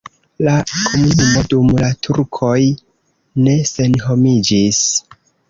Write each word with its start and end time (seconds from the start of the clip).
La 0.45 0.53
komunumo 0.77 1.43
dum 1.51 1.69
la 1.81 1.89
turkoj 2.07 2.57
ne 3.49 3.55
senhomiĝis. 3.75 4.83